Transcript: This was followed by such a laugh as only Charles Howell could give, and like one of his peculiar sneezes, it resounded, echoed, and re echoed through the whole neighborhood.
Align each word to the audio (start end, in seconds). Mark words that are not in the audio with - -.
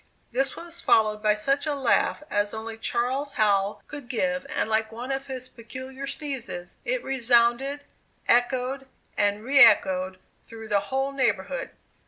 This 0.31 0.55
was 0.55 0.81
followed 0.81 1.21
by 1.21 1.35
such 1.35 1.67
a 1.67 1.75
laugh 1.75 2.23
as 2.31 2.55
only 2.55 2.75
Charles 2.75 3.35
Howell 3.35 3.83
could 3.85 4.09
give, 4.09 4.47
and 4.49 4.67
like 4.67 4.91
one 4.91 5.11
of 5.11 5.27
his 5.27 5.47
peculiar 5.47 6.07
sneezes, 6.07 6.77
it 6.83 7.03
resounded, 7.03 7.81
echoed, 8.27 8.87
and 9.15 9.43
re 9.43 9.59
echoed 9.63 10.17
through 10.43 10.69
the 10.69 10.79
whole 10.89 11.11
neighborhood. 11.11 11.69